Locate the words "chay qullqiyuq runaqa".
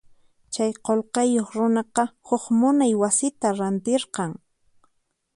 0.53-2.03